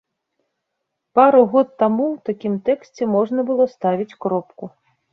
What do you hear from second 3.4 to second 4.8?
было ставіць кропку.